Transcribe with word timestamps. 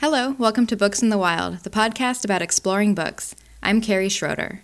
Hello, 0.00 0.34
welcome 0.38 0.66
to 0.68 0.76
Books 0.76 1.02
in 1.02 1.10
the 1.10 1.18
Wild, 1.18 1.58
the 1.58 1.68
podcast 1.68 2.24
about 2.24 2.40
exploring 2.40 2.94
books. 2.94 3.34
I'm 3.62 3.82
Carrie 3.82 4.08
Schroeder. 4.08 4.62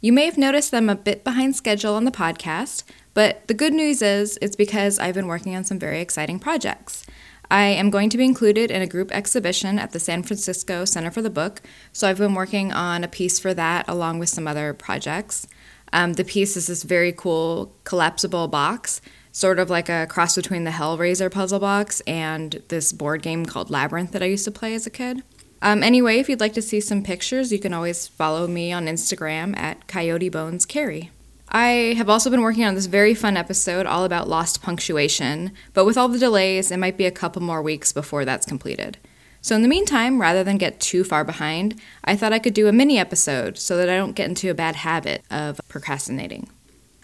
You 0.00 0.12
may 0.12 0.24
have 0.24 0.36
noticed 0.36 0.72
that 0.72 0.78
I'm 0.78 0.90
a 0.90 0.96
bit 0.96 1.22
behind 1.22 1.54
schedule 1.54 1.94
on 1.94 2.04
the 2.04 2.10
podcast, 2.10 2.82
but 3.14 3.46
the 3.46 3.54
good 3.54 3.72
news 3.72 4.02
is 4.02 4.36
it's 4.42 4.56
because 4.56 4.98
I've 4.98 5.14
been 5.14 5.28
working 5.28 5.54
on 5.54 5.62
some 5.62 5.78
very 5.78 6.00
exciting 6.00 6.40
projects. 6.40 7.06
I 7.52 7.66
am 7.66 7.90
going 7.90 8.10
to 8.10 8.18
be 8.18 8.24
included 8.24 8.72
in 8.72 8.82
a 8.82 8.88
group 8.88 9.12
exhibition 9.12 9.78
at 9.78 9.92
the 9.92 10.00
San 10.00 10.24
Francisco 10.24 10.84
Center 10.84 11.12
for 11.12 11.22
the 11.22 11.30
Book, 11.30 11.62
so 11.92 12.08
I've 12.08 12.18
been 12.18 12.34
working 12.34 12.72
on 12.72 13.04
a 13.04 13.08
piece 13.08 13.38
for 13.38 13.54
that 13.54 13.84
along 13.88 14.18
with 14.18 14.28
some 14.28 14.48
other 14.48 14.74
projects. 14.74 15.46
Um, 15.92 16.14
the 16.14 16.24
piece 16.24 16.56
is 16.56 16.66
this 16.66 16.82
very 16.82 17.12
cool 17.12 17.74
collapsible 17.84 18.48
box, 18.48 19.00
sort 19.32 19.58
of 19.58 19.70
like 19.70 19.88
a 19.88 20.06
cross 20.08 20.36
between 20.36 20.64
the 20.64 20.70
Hellraiser 20.70 21.30
puzzle 21.30 21.60
box 21.60 22.00
and 22.06 22.62
this 22.68 22.92
board 22.92 23.22
game 23.22 23.46
called 23.46 23.70
Labyrinth 23.70 24.12
that 24.12 24.22
I 24.22 24.26
used 24.26 24.44
to 24.44 24.50
play 24.50 24.74
as 24.74 24.86
a 24.86 24.90
kid. 24.90 25.22
Um, 25.62 25.82
anyway, 25.82 26.18
if 26.18 26.28
you'd 26.28 26.40
like 26.40 26.52
to 26.54 26.62
see 26.62 26.80
some 26.80 27.02
pictures, 27.02 27.50
you 27.50 27.58
can 27.58 27.72
always 27.72 28.06
follow 28.06 28.46
me 28.46 28.72
on 28.72 28.86
Instagram 28.86 29.56
at 29.56 29.88
Coyote 29.88 30.28
Bones 30.28 30.66
Carrie. 30.66 31.10
I 31.48 31.94
have 31.96 32.08
also 32.08 32.28
been 32.28 32.42
working 32.42 32.64
on 32.64 32.74
this 32.74 32.86
very 32.86 33.14
fun 33.14 33.36
episode 33.36 33.86
all 33.86 34.04
about 34.04 34.28
lost 34.28 34.62
punctuation, 34.62 35.52
but 35.74 35.86
with 35.86 35.96
all 35.96 36.08
the 36.08 36.18
delays, 36.18 36.70
it 36.70 36.78
might 36.78 36.96
be 36.96 37.06
a 37.06 37.10
couple 37.10 37.40
more 37.40 37.62
weeks 37.62 37.92
before 37.92 38.24
that's 38.24 38.46
completed. 38.46 38.98
So, 39.46 39.54
in 39.54 39.62
the 39.62 39.68
meantime, 39.68 40.20
rather 40.20 40.42
than 40.42 40.58
get 40.58 40.80
too 40.80 41.04
far 41.04 41.22
behind, 41.22 41.80
I 42.02 42.16
thought 42.16 42.32
I 42.32 42.40
could 42.40 42.52
do 42.52 42.66
a 42.66 42.72
mini 42.72 42.98
episode 42.98 43.58
so 43.58 43.76
that 43.76 43.88
I 43.88 43.96
don't 43.96 44.16
get 44.16 44.28
into 44.28 44.50
a 44.50 44.54
bad 44.54 44.74
habit 44.74 45.22
of 45.30 45.60
procrastinating. 45.68 46.48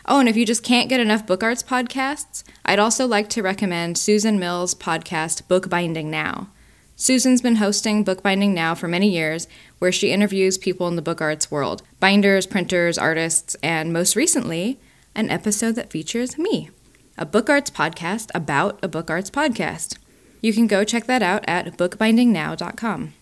Oh, 0.07 0.19
and 0.19 0.29
if 0.29 0.37
you 0.37 0.45
just 0.45 0.65
can't 0.65 0.89
get 0.89 0.99
enough 0.99 1.25
book 1.25 1.45
arts 1.45 1.63
podcasts, 1.63 2.43
I'd 2.65 2.81
also 2.81 3.07
like 3.07 3.29
to 3.29 3.45
recommend 3.45 3.97
Susan 3.97 4.41
Mills' 4.41 4.75
podcast, 4.75 5.47
Bookbinding 5.47 6.11
Now. 6.11 6.49
Susan's 6.97 7.41
been 7.41 7.57
hosting 7.63 8.03
Bookbinding 8.03 8.53
Now 8.53 8.75
for 8.75 8.89
many 8.89 9.09
years, 9.09 9.47
where 9.79 9.93
she 9.93 10.11
interviews 10.11 10.59
people 10.59 10.89
in 10.89 10.97
the 10.97 11.01
book 11.01 11.21
arts 11.21 11.49
world 11.49 11.85
binders, 12.01 12.49
printers, 12.49 12.99
artists, 12.99 13.55
and 13.63 13.93
most 13.93 14.17
recently, 14.17 14.81
an 15.15 15.31
episode 15.31 15.77
that 15.77 15.93
features 15.93 16.37
me, 16.37 16.71
a 17.17 17.25
book 17.25 17.49
arts 17.49 17.71
podcast 17.71 18.33
about 18.35 18.81
a 18.83 18.89
book 18.89 19.11
arts 19.11 19.31
podcast. 19.31 19.97
You 20.43 20.53
can 20.53 20.67
go 20.67 20.83
check 20.83 21.07
that 21.07 21.23
out 21.23 21.45
at 21.47 21.77
bookbindingnow.com. 21.77 23.15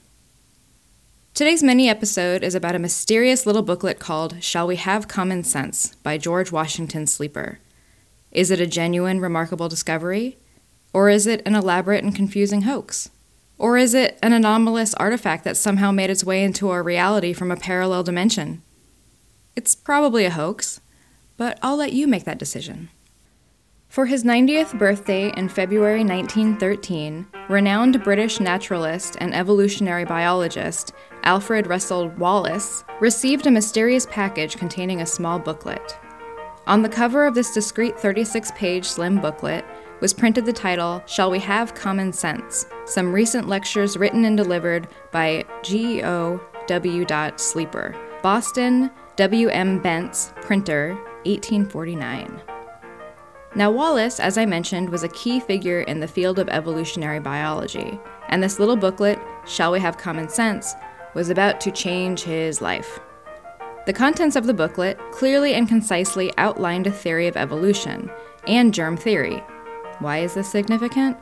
Today's 1.34 1.62
mini 1.62 1.86
episode 1.86 2.42
is 2.42 2.54
about 2.54 2.74
a 2.74 2.78
mysterious 2.78 3.44
little 3.44 3.60
booklet 3.60 3.98
called 3.98 4.42
Shall 4.42 4.66
We 4.66 4.76
Have 4.76 5.06
Common 5.06 5.44
Sense 5.44 5.94
by 5.96 6.16
George 6.16 6.50
Washington 6.50 7.06
Sleeper. 7.06 7.58
Is 8.32 8.50
it 8.50 8.58
a 8.58 8.66
genuine, 8.66 9.20
remarkable 9.20 9.68
discovery? 9.68 10.38
Or 10.94 11.10
is 11.10 11.26
it 11.26 11.42
an 11.44 11.54
elaborate 11.54 12.02
and 12.02 12.14
confusing 12.14 12.62
hoax? 12.62 13.10
Or 13.58 13.76
is 13.76 13.92
it 13.92 14.18
an 14.22 14.32
anomalous 14.32 14.94
artifact 14.94 15.44
that 15.44 15.58
somehow 15.58 15.92
made 15.92 16.08
its 16.08 16.24
way 16.24 16.42
into 16.42 16.70
our 16.70 16.82
reality 16.82 17.34
from 17.34 17.50
a 17.50 17.56
parallel 17.56 18.02
dimension? 18.02 18.62
It's 19.54 19.74
probably 19.74 20.24
a 20.24 20.30
hoax, 20.30 20.80
but 21.36 21.58
I'll 21.60 21.76
let 21.76 21.92
you 21.92 22.06
make 22.06 22.24
that 22.24 22.38
decision. 22.38 22.88
For 23.90 24.06
his 24.06 24.22
90th 24.22 24.78
birthday 24.78 25.32
in 25.36 25.48
February 25.48 26.04
1913, 26.04 27.26
renowned 27.48 28.04
British 28.04 28.38
naturalist 28.38 29.16
and 29.20 29.34
evolutionary 29.34 30.04
biologist 30.04 30.92
Alfred 31.24 31.66
Russel 31.66 32.08
Wallace 32.10 32.84
received 33.00 33.48
a 33.48 33.50
mysterious 33.50 34.06
package 34.06 34.56
containing 34.56 35.00
a 35.00 35.06
small 35.06 35.40
booklet. 35.40 35.98
On 36.68 36.82
the 36.82 36.88
cover 36.88 37.26
of 37.26 37.34
this 37.34 37.52
discreet 37.52 37.98
36 37.98 38.52
page 38.52 38.86
slim 38.86 39.20
booklet 39.20 39.64
was 40.00 40.14
printed 40.14 40.46
the 40.46 40.52
title 40.52 41.02
Shall 41.06 41.32
We 41.32 41.40
Have 41.40 41.74
Common 41.74 42.12
Sense? 42.12 42.66
Some 42.84 43.12
recent 43.12 43.48
lectures 43.48 43.96
written 43.96 44.24
and 44.24 44.36
delivered 44.36 44.86
by 45.10 45.44
G.O. 45.64 46.40
W. 46.68 47.06
Sleeper, 47.34 47.96
Boston 48.22 48.88
W. 49.16 49.48
M. 49.48 49.82
Bentz, 49.82 50.32
printer, 50.42 50.94
1849. 51.24 52.49
Now, 53.54 53.70
Wallace, 53.72 54.20
as 54.20 54.38
I 54.38 54.46
mentioned, 54.46 54.90
was 54.90 55.02
a 55.02 55.08
key 55.08 55.40
figure 55.40 55.80
in 55.80 55.98
the 55.98 56.06
field 56.06 56.38
of 56.38 56.48
evolutionary 56.48 57.18
biology, 57.18 57.98
and 58.28 58.40
this 58.40 58.60
little 58.60 58.76
booklet, 58.76 59.18
Shall 59.44 59.72
We 59.72 59.80
Have 59.80 59.98
Common 59.98 60.28
Sense, 60.28 60.74
was 61.14 61.30
about 61.30 61.60
to 61.62 61.72
change 61.72 62.22
his 62.22 62.60
life. 62.60 63.00
The 63.86 63.92
contents 63.92 64.36
of 64.36 64.46
the 64.46 64.54
booklet 64.54 64.98
clearly 65.10 65.54
and 65.54 65.68
concisely 65.68 66.32
outlined 66.38 66.86
a 66.86 66.92
theory 66.92 67.26
of 67.26 67.36
evolution 67.36 68.08
and 68.46 68.72
germ 68.72 68.96
theory, 68.96 69.42
why 69.98 70.18
is 70.18 70.34
this 70.34 70.48
significant? 70.48 71.16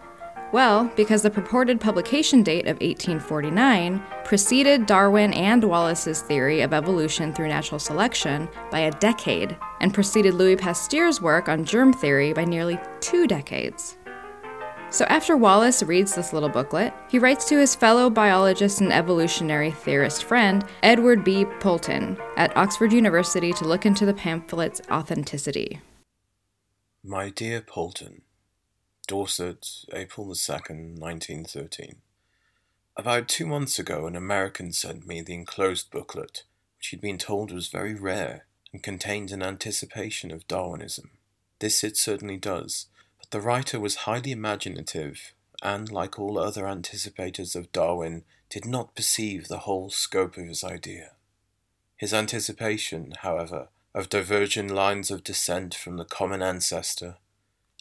Well, 0.50 0.91
because 0.97 1.20
the 1.20 1.31
purported 1.31 1.78
publication 1.78 2.42
date 2.42 2.66
of 2.66 2.81
1849 2.81 4.03
preceded 4.25 4.86
Darwin 4.86 5.34
and 5.34 5.62
Wallace's 5.62 6.22
theory 6.22 6.62
of 6.62 6.72
evolution 6.72 7.34
through 7.34 7.48
natural 7.48 7.78
selection 7.78 8.48
by 8.70 8.81
a 8.81 8.91
decade, 8.92 9.56
and 9.81 9.92
preceded 9.92 10.32
Louis 10.32 10.56
Pasteur's 10.56 11.20
work 11.20 11.50
on 11.50 11.66
germ 11.66 11.92
theory 11.92 12.32
by 12.32 12.47
nearly 12.47 12.81
two 13.00 13.26
decades. 13.26 13.98
So, 14.91 15.04
after 15.10 15.37
Wallace 15.37 15.82
reads 15.82 16.14
this 16.14 16.32
little 16.32 16.48
booklet, 16.48 16.94
he 17.10 17.19
writes 17.19 17.47
to 17.50 17.58
his 17.58 17.75
fellow 17.75 18.08
biologist 18.08 18.81
and 18.81 18.91
evolutionary 18.91 19.70
theorist 19.70 20.25
friend, 20.25 20.64
Edward 20.82 21.25
B. 21.25 21.44
Poulton, 21.60 22.16
at 22.38 22.56
Oxford 22.56 22.94
University 22.94 23.53
to 23.53 23.66
look 23.66 23.84
into 23.84 24.06
the 24.06 24.14
pamphlet's 24.14 24.81
authenticity. 24.91 25.82
My 27.04 27.28
dear 27.28 27.60
Poulton, 27.60 28.22
Dorset, 29.08 29.86
April 29.94 30.28
the 30.28 30.34
2nd, 30.34 30.98
1913. 30.98 31.96
About 32.94 33.26
two 33.26 33.46
months 33.46 33.78
ago, 33.78 34.06
an 34.06 34.14
American 34.14 34.70
sent 34.70 35.06
me 35.06 35.22
the 35.22 35.32
enclosed 35.32 35.91
booklet, 35.91 36.44
which 36.76 36.88
he'd 36.88 37.00
been 37.00 37.16
told 37.16 37.50
was 37.50 37.69
very 37.69 37.94
rare 37.94 38.44
and 38.70 38.82
contained 38.82 39.32
an 39.32 39.42
anticipation 39.42 40.30
of 40.30 40.46
Darwinism. 40.46 41.12
This 41.58 41.82
it 41.82 41.96
certainly 41.96 42.36
does, 42.36 42.88
but 43.19 43.30
the 43.30 43.41
writer 43.41 43.80
was 43.80 44.04
highly 44.04 44.30
imaginative 44.30 45.32
and, 45.62 45.90
like 45.90 46.19
all 46.19 46.38
other 46.38 46.64
anticipators 46.64 47.56
of 47.56 47.72
Darwin, 47.72 48.25
did 48.50 48.66
not 48.66 48.94
perceive 48.94 49.48
the 49.48 49.60
whole 49.60 49.88
scope 49.88 50.36
of 50.36 50.46
his 50.46 50.62
idea. 50.62 51.12
His 51.96 52.12
anticipation, 52.12 53.14
however, 53.22 53.69
of 53.94 54.10
divergent 54.10 54.70
lines 54.70 55.10
of 55.10 55.25
descent 55.25 55.75
from 55.75 55.96
the 55.96 56.04
common 56.04 56.42
ancestor 56.42 57.16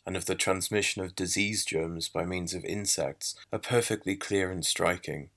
and 0.07 0.15
of 0.15 0.25
the 0.25 0.35
transmission 0.35 1.03
of 1.03 1.15
disease 1.15 1.65
germs 1.65 2.07
by 2.07 2.23
means 2.23 2.53
of 2.53 2.63
insects 2.63 3.35
are 3.51 3.59
perfectly 3.59 4.15
clear 4.15 4.49
and 4.49 4.65
striking. 4.65 5.29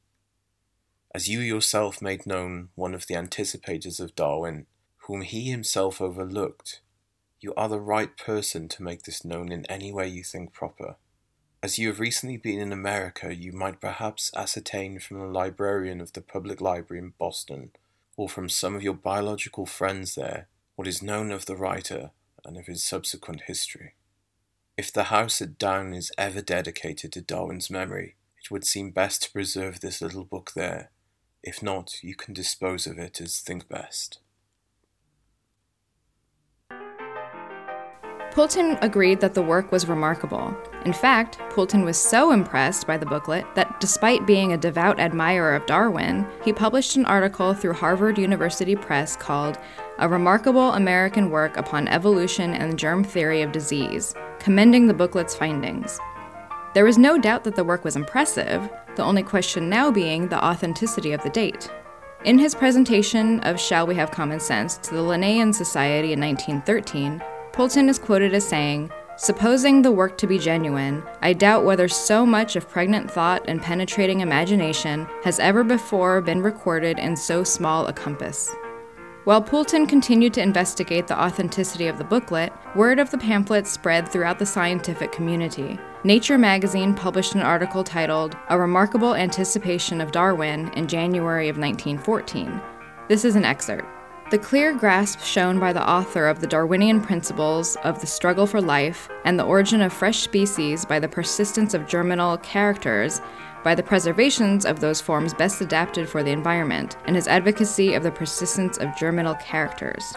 As 1.13 1.29
you 1.29 1.41
yourself 1.41 2.01
made 2.01 2.25
known 2.25 2.69
one 2.77 2.95
of 2.95 3.09
the 3.09 3.15
anticipators 3.15 3.99
of 3.99 4.15
Darwin, 4.15 4.67
whom 5.09 5.23
he 5.23 5.51
himself 5.51 6.01
overlooked, 6.01 6.83
you 7.41 7.53
are 7.57 7.69
the 7.69 7.81
right 7.81 8.17
person 8.17 8.69
to 8.69 8.85
make 8.85 9.03
this 9.03 9.25
known 9.25 9.51
in 9.51 9.67
any 9.67 9.93
way 9.93 10.07
you 10.07 10.23
think 10.23 10.53
proper. 10.53 10.95
As 11.65 11.77
you 11.77 11.89
have 11.89 11.99
recently 11.99 12.37
been 12.37 12.61
in 12.61 12.73
America, 12.73 13.35
you 13.35 13.53
might 13.53 13.81
perhaps 13.81 14.31
ascertain 14.37 15.01
from 15.01 15.21
a 15.21 15.27
librarian 15.27 16.01
of 16.01 16.13
the 16.13 16.21
public 16.21 16.61
library 16.61 17.03
in 17.03 17.15
Boston, 17.19 17.73
or 18.17 18.29
from 18.29 18.49
some 18.49 18.77
of 18.77 18.85
your 18.85 18.95
biological 18.95 19.67
friends 19.67 20.15
there, 20.15 20.47
what 20.77 20.87
is 20.87 21.03
known 21.03 21.33
of 21.33 21.47
the 21.47 21.57
writer 21.57 22.13
and 22.45 22.57
of 22.57 22.67
his 22.67 22.85
subsequent 22.85 23.43
history. 23.49 23.95
If 24.81 24.91
the 24.91 25.13
house 25.13 25.43
at 25.43 25.59
Down 25.59 25.93
is 25.93 26.11
ever 26.17 26.41
dedicated 26.41 27.13
to 27.13 27.21
Darwin's 27.21 27.69
memory, 27.69 28.17
it 28.43 28.51
would 28.51 28.65
seem 28.65 28.93
best 28.93 29.25
to 29.25 29.31
preserve 29.31 29.81
this 29.81 30.01
little 30.01 30.25
book 30.25 30.53
there. 30.57 30.91
If 31.43 31.63
not, 31.63 32.03
you 32.03 32.15
can 32.15 32.33
dispose 32.33 32.87
of 32.87 32.99
it 32.99 33.21
as 33.21 33.41
think 33.41 33.69
best. 33.69 34.21
Poulton 38.31 38.79
agreed 38.81 39.21
that 39.21 39.35
the 39.35 39.43
work 39.43 39.71
was 39.71 39.87
remarkable. 39.87 40.57
In 40.87 40.95
fact, 40.95 41.39
Poulton 41.51 41.85
was 41.85 41.99
so 41.99 42.33
impressed 42.33 42.87
by 42.87 42.97
the 42.97 43.05
booklet 43.05 43.45
that 43.57 43.81
despite 43.81 44.27
being 44.27 44.55
a 44.55 44.57
devout 44.57 44.99
admirer 44.99 45.55
of 45.55 45.67
Darwin, 45.67 46.27
he 46.43 46.55
published 46.55 46.97
an 46.97 47.05
article 47.05 47.53
through 47.53 47.75
Harvard 47.75 48.17
University 48.17 48.75
Press 48.75 49.15
called 49.15 49.59
A 50.01 50.09
Remarkable 50.09 50.73
American 50.73 51.29
Work 51.29 51.59
Upon 51.59 51.87
Evolution 51.87 52.55
and 52.55 52.79
Germ 52.79 53.05
Theory 53.05 53.43
of 53.43 53.53
Disease, 53.53 54.15
commending 54.39 54.87
the 54.87 54.95
booklet's 54.95 55.37
findings. 55.37 56.01
There 56.73 56.87
was 56.87 56.97
no 56.97 57.19
doubt 57.19 57.45
that 57.45 57.55
the 57.55 57.65
work 57.65 57.85
was 57.85 57.97
impressive, 57.97 58.67
the 58.97 59.05
only 59.05 59.23
question 59.23 59.69
now 59.69 59.91
being 59.91 60.27
the 60.27 60.43
authenticity 60.43 61.13
of 61.13 61.23
the 61.23 61.29
date. 61.29 61.71
In 62.25 62.39
his 62.39 62.55
presentation 62.55 63.41
of 63.41 63.61
Shall 63.61 63.87
We 63.87 63.95
Have 63.97 64.11
Common 64.11 64.41
Sense 64.41 64.79
to 64.79 64.95
the 64.95 65.03
Linnean 65.03 65.55
Society 65.55 66.15
in 66.15 66.21
1913, 66.21 67.23
Poulton 67.53 67.91
is 67.91 67.99
quoted 67.99 68.33
as 68.33 68.49
saying, 68.49 68.91
Supposing 69.19 69.83
the 69.83 69.93
work 69.93 70.17
to 70.17 70.27
be 70.27 70.39
genuine, 70.39 71.03
I 71.21 71.35
doubt 71.35 71.67
whether 71.67 71.89
so 71.89 72.25
much 72.25 72.57
of 72.57 72.71
pregnant 72.71 73.11
thought 73.11 73.45
and 73.49 73.61
penetrating 73.61 74.21
imagination 74.21 75.07
has 75.25 75.39
ever 75.39 75.63
before 75.63 76.23
been 76.23 76.41
recorded 76.41 76.99
in 76.99 77.17
so 77.17 77.45
small 77.45 77.87
a 77.87 77.93
compass. 77.93 78.51
While 79.25 79.43
Poulton 79.43 79.87
continued 79.87 80.33
to 80.35 80.43
investigate 80.43 81.07
the 81.07 81.23
authenticity 81.23 81.89
of 81.89 81.99
the 81.99 82.05
booklet, 82.05 82.55
word 82.75 82.99
of 82.99 83.11
the 83.11 83.19
pamphlet 83.19 83.67
spread 83.67 84.09
throughout 84.09 84.39
the 84.39 84.47
scientific 84.47 85.13
community. 85.13 85.79
Nature 86.05 86.39
magazine 86.39 86.95
published 86.95 87.35
an 87.35 87.43
article 87.43 87.85
titled 87.85 88.35
A 88.49 88.59
Remarkable 88.59 89.15
Anticipation 89.15 90.01
of 90.01 90.11
Darwin 90.11 90.73
in 90.73 90.89
January 90.89 91.51
of 91.51 91.59
1914. 91.59 92.63
This 93.09 93.27
is 93.27 93.37
an 93.37 93.45
excerpt. 93.45 93.87
The 94.31 94.39
clear 94.39 94.73
grasp 94.73 95.21
shown 95.21 95.59
by 95.59 95.75
the 95.75 95.87
author 95.87 96.27
of 96.27 96.41
the 96.41 96.47
Darwinian 96.47 97.03
principles 97.03 97.77
of 97.85 98.01
the 98.01 98.07
struggle 98.07 98.47
for 98.47 98.63
life 98.63 99.11
and 99.25 99.39
the 99.39 99.45
origin 99.45 99.83
of 99.83 99.93
fresh 99.93 100.21
species 100.21 100.87
by 100.87 100.99
the 100.99 101.09
persistence 101.09 101.75
of 101.75 101.87
germinal 101.87 102.39
characters 102.39 103.21
by 103.63 103.75
the 103.75 103.83
preservations 103.83 104.65
of 104.65 104.81
those 104.81 105.01
forms 105.01 105.35
best 105.35 105.61
adapted 105.61 106.09
for 106.09 106.23
the 106.23 106.31
environment, 106.31 106.97
and 107.07 107.17
his 107.17 107.29
advocacy 107.29 107.95
of 107.95 108.03
the 108.03 108.11
persistence 108.11 108.79
of 108.79 108.97
germinal 108.97 109.35
characters. 109.37 110.15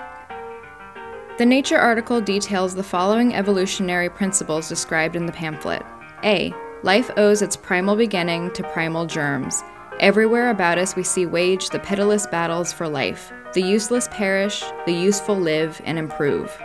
The 1.37 1.45
Nature 1.45 1.79
article 1.79 2.21
details 2.21 2.75
the 2.75 2.83
following 2.83 3.33
evolutionary 3.33 4.09
principles 4.09 4.69
described 4.69 5.15
in 5.15 5.25
the 5.25 5.31
pamphlet 5.31 5.83
A. 6.23 6.53
Life 6.83 7.09
owes 7.17 7.41
its 7.41 7.55
primal 7.55 7.95
beginning 7.95 8.51
to 8.51 8.63
primal 8.69 9.05
germs. 9.05 9.63
Everywhere 9.99 10.49
about 10.49 10.77
us, 10.77 10.95
we 10.95 11.03
see 11.03 11.25
waged 11.25 11.71
the 11.71 11.79
pitiless 11.79 12.27
battles 12.27 12.71
for 12.71 12.87
life. 12.87 13.31
The 13.53 13.61
useless 13.61 14.07
perish, 14.11 14.63
the 14.85 14.93
useful 14.93 15.35
live 15.35 15.81
and 15.85 15.97
improve. 15.97 16.55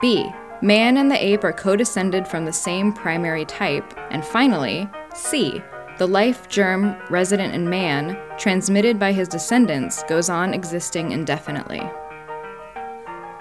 B. 0.00 0.32
Man 0.62 0.96
and 0.96 1.10
the 1.10 1.24
ape 1.24 1.44
are 1.44 1.52
co 1.52 1.76
descended 1.76 2.26
from 2.26 2.44
the 2.44 2.52
same 2.52 2.92
primary 2.92 3.44
type. 3.44 3.94
And 4.10 4.24
finally, 4.24 4.88
C. 5.14 5.62
The 6.00 6.08
life 6.08 6.48
germ 6.48 6.96
resident 7.10 7.52
in 7.52 7.68
man, 7.68 8.16
transmitted 8.38 8.98
by 8.98 9.12
his 9.12 9.28
descendants, 9.28 10.02
goes 10.04 10.30
on 10.30 10.54
existing 10.54 11.12
indefinitely. 11.12 11.82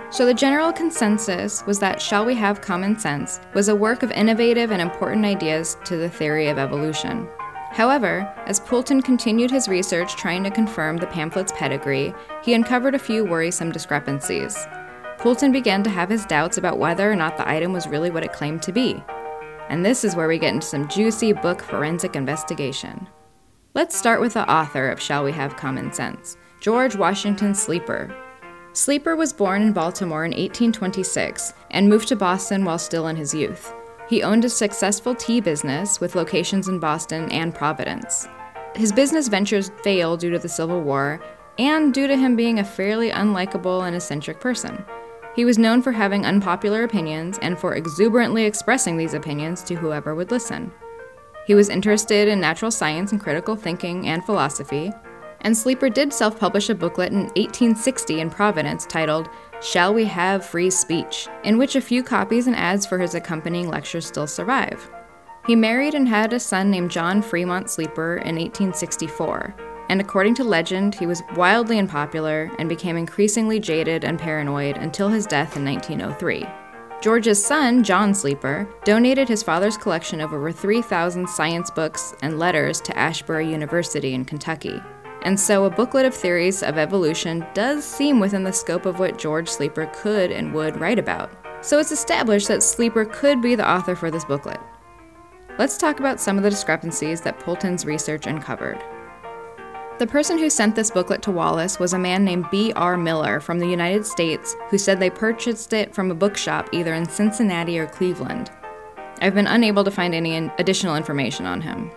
So, 0.10 0.26
the 0.26 0.34
general 0.34 0.74
consensus 0.74 1.66
was 1.66 1.80
that 1.80 2.02
Shall 2.02 2.26
We 2.26 2.36
Have 2.36 2.60
Common 2.60 3.00
Sense 3.00 3.40
was 3.54 3.70
a 3.70 3.76
work 3.78 4.04
of 4.04 4.12
innovative 4.12 4.72
and 4.74 4.82
important 4.82 5.24
ideas 5.24 5.78
to 5.86 5.96
the 5.96 6.10
theory 6.10 6.50
of 6.50 6.58
evolution. 6.58 7.30
However, 7.72 8.30
as 8.46 8.60
Poulton 8.60 9.02
continued 9.02 9.52
his 9.52 9.70
research 9.70 10.18
trying 10.18 10.44
to 10.44 10.52
confirm 10.52 10.98
the 10.98 11.08
pamphlet's 11.08 11.54
pedigree, 11.54 12.14
he 12.44 12.54
uncovered 12.54 12.94
a 12.94 13.00
few 13.00 13.24
worrisome 13.24 13.72
discrepancies. 13.72 14.58
Poulton 15.18 15.54
began 15.54 15.82
to 15.84 15.90
have 15.90 16.10
his 16.10 16.26
doubts 16.26 16.58
about 16.58 16.78
whether 16.78 17.10
or 17.10 17.16
not 17.16 17.38
the 17.38 17.50
item 17.50 17.72
was 17.72 17.88
really 17.88 18.10
what 18.10 18.26
it 18.26 18.34
claimed 18.34 18.62
to 18.64 18.74
be, 18.74 19.02
and 19.70 19.86
this 19.86 20.04
is 20.04 20.16
where 20.16 20.28
we 20.28 20.38
get 20.38 20.54
into 20.54 20.68
some 20.68 20.88
juicy 20.88 21.32
book 21.32 21.62
forensic 21.62 22.16
investigation. 22.16 23.08
Let's 23.76 23.96
start 23.96 24.20
with 24.20 24.34
the 24.34 24.52
author 24.52 24.90
of 24.90 25.00
Shall 25.00 25.24
We 25.24 25.32
Have 25.32 25.56
Common 25.56 25.94
Sense, 25.94 26.38
George 26.60 26.96
Washington 26.96 27.56
Sleeper. 27.56 28.14
Sleeper 28.74 29.16
was 29.16 29.32
born 29.32 29.62
in 29.62 29.74
Baltimore 29.74 30.26
in 30.26 30.32
1826 30.32 31.54
and 31.72 31.88
moved 31.88 32.08
to 32.10 32.16
Boston 32.16 32.66
while 32.66 32.80
still 32.80 33.08
in 33.08 33.16
his 33.16 33.34
youth. 33.34 33.74
He 34.10 34.24
owned 34.24 34.44
a 34.44 34.50
successful 34.50 35.14
tea 35.14 35.40
business 35.40 36.00
with 36.00 36.16
locations 36.16 36.68
in 36.68 36.80
Boston 36.80 37.32
and 37.32 37.54
Providence. 37.54 38.28
His 38.76 38.92
business 38.92 39.28
ventures 39.28 39.72
failed 39.84 40.20
due 40.20 40.32
to 40.32 40.40
the 40.40 40.50
Civil 40.50 40.82
War 40.82 41.22
and 41.60 41.94
due 41.94 42.08
to 42.08 42.18
him 42.18 42.36
being 42.36 42.60
a 42.60 42.64
fairly 42.64 43.12
unlikable 43.12 43.86
and 43.86 43.96
eccentric 43.96 44.40
person. 44.40 44.84
He 45.36 45.46
was 45.46 45.58
known 45.58 45.82
for 45.82 45.92
having 45.92 46.26
unpopular 46.26 46.84
opinions 46.84 47.38
and 47.42 47.58
for 47.58 47.76
exuberantly 47.76 48.46
expressing 48.46 48.98
these 48.98 49.14
opinions 49.14 49.64
to 49.64 49.76
whoever 49.76 50.16
would 50.16 50.32
listen. 50.32 50.72
He 51.46 51.56
was 51.56 51.70
interested 51.70 52.28
in 52.28 52.40
natural 52.40 52.72
science 52.72 53.12
and 53.12 53.22
critical 53.22 53.56
thinking 53.56 54.08
and 54.08 54.24
philosophy, 54.26 54.92
and 55.42 55.58
Sleeper 55.58 55.90
did 55.90 56.12
self 56.12 56.40
publish 56.40 56.70
a 56.70 56.76
booklet 56.76 57.12
in 57.12 57.22
1860 57.22 58.20
in 58.20 58.30
Providence 58.30 58.86
titled 58.86 59.30
Shall 59.62 59.94
We 59.94 60.06
Have 60.06 60.46
Free 60.46 60.70
Speech, 60.70 61.28
in 61.44 61.58
which 61.58 61.76
a 61.76 61.82
few 61.82 62.04
copies 62.04 62.48
and 62.48 62.56
ads 62.56 62.86
for 62.86 63.00
his 63.00 63.16
accompanying 63.16 63.70
lectures 63.70 64.06
still 64.06 64.28
survive. 64.28 64.92
He 65.48 65.56
married 65.56 65.96
and 65.96 66.08
had 66.08 66.34
a 66.34 66.40
son 66.40 66.70
named 66.70 66.92
John 66.92 67.22
Fremont 67.22 67.70
Sleeper 67.70 68.18
in 68.18 68.36
1864 68.36 69.56
and 69.90 70.00
according 70.00 70.36
to 70.36 70.44
legend, 70.44 70.96
he 70.96 71.08
was 71.08 71.24
wildly 71.36 71.80
unpopular 71.80 72.52
and 72.60 72.70
became 72.70 72.96
increasingly 72.96 73.60
jaded 73.60 74.06
and 74.06 74.20
paranoid 74.20 74.78
until 74.78 75.10
his 75.10 75.26
death 75.26 75.58
in 75.58 75.66
1903. 75.66 76.48
George's 77.02 77.44
son, 77.44 77.84
John 77.84 78.14
Sleeper, 78.14 78.68
donated 78.84 79.28
his 79.28 79.42
father's 79.42 79.78
collection 79.78 80.22
of 80.22 80.34
over 80.34 80.52
3,000 80.52 81.28
science 81.28 81.72
books 81.72 82.14
and 82.22 82.38
letters 82.38 82.82
to 82.82 82.98
Asbury 82.98 83.50
University 83.50 84.14
in 84.14 84.26
Kentucky. 84.26 84.82
And 85.24 85.40
so, 85.40 85.66
a 85.66 85.70
booklet 85.70 86.06
of 86.06 86.14
theories 86.14 86.62
of 86.62 86.78
evolution 86.78 87.46
does 87.54 87.84
seem 87.84 88.20
within 88.20 88.44
the 88.44 88.54
scope 88.54 88.86
of 88.86 89.00
what 89.00 89.18
George 89.18 89.50
Sleeper 89.50 89.90
could 89.94 90.32
and 90.32 90.54
would 90.54 90.80
write 90.80 91.00
about. 91.00 91.32
So, 91.62 91.80
it's 91.80 91.92
established 91.92 92.48
that 92.50 92.64
Sleeper 92.64 93.06
could 93.06 93.42
be 93.42 93.56
the 93.56 93.70
author 93.70 93.96
for 93.96 94.12
this 94.12 94.26
booklet. 94.26 94.60
Let's 95.58 95.78
talk 95.78 96.00
about 96.00 96.20
some 96.20 96.38
of 96.38 96.44
the 96.44 96.50
discrepancies 96.50 97.22
that 97.22 97.40
Poulton's 97.40 97.86
research 97.86 98.28
uncovered. 98.28 98.82
The 100.00 100.08
person 100.08 100.38
who 100.38 100.50
sent 100.50 100.78
this 100.78 100.92
booklet 100.92 101.22
to 101.24 101.32
Wallace 101.32 101.78
was 101.78 101.92
a 101.92 102.00
man 102.00 102.24
named 102.24 102.50
B.R. 102.50 102.96
Miller 102.96 103.42
from 103.42 103.60
the 103.60 103.68
United 103.68 104.06
States 104.06 104.56
who 104.70 104.78
said 104.78 104.98
they 104.98 105.10
purchased 105.10 105.74
it 105.74 105.94
from 105.94 106.10
a 106.10 106.16
bookshop 106.16 106.70
either 106.72 106.94
in 106.94 107.06
Cincinnati 107.06 107.78
or 107.78 107.86
Cleveland. 107.86 108.50
I've 109.20 109.36
been 109.36 109.46
unable 109.46 109.84
to 109.84 109.92
find 109.92 110.16
any 110.16 110.38
additional 110.58 110.96
information 110.96 111.46
on 111.46 111.60
him. 111.60 111.92